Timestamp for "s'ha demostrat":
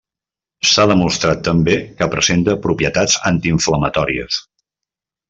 0.69-1.43